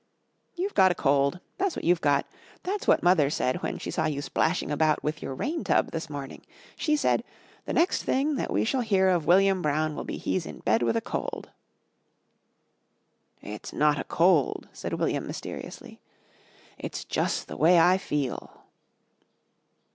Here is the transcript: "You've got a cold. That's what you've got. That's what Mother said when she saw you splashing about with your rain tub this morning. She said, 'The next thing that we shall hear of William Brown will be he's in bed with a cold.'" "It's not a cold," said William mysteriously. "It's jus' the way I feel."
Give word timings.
"You've 0.55 0.73
got 0.73 0.91
a 0.91 0.95
cold. 0.95 1.39
That's 1.59 1.75
what 1.75 1.85
you've 1.85 2.01
got. 2.01 2.25
That's 2.63 2.87
what 2.87 3.03
Mother 3.03 3.29
said 3.29 3.61
when 3.61 3.77
she 3.77 3.91
saw 3.91 4.07
you 4.07 4.19
splashing 4.23 4.71
about 4.71 5.03
with 5.03 5.21
your 5.21 5.35
rain 5.35 5.63
tub 5.63 5.91
this 5.91 6.09
morning. 6.09 6.41
She 6.75 6.95
said, 6.95 7.23
'The 7.65 7.73
next 7.73 8.01
thing 8.01 8.33
that 8.33 8.51
we 8.51 8.63
shall 8.65 8.81
hear 8.81 9.09
of 9.09 9.27
William 9.27 9.61
Brown 9.61 9.95
will 9.95 10.03
be 10.03 10.17
he's 10.17 10.47
in 10.47 10.61
bed 10.61 10.81
with 10.81 10.97
a 10.97 11.01
cold.'" 11.01 11.51
"It's 13.43 13.73
not 13.73 13.99
a 13.99 14.03
cold," 14.03 14.67
said 14.73 14.93
William 14.93 15.27
mysteriously. 15.27 16.01
"It's 16.79 17.05
jus' 17.05 17.43
the 17.43 17.55
way 17.55 17.77
I 17.79 17.99
feel." 17.99 18.63